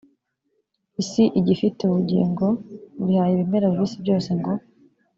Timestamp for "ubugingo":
1.83-2.45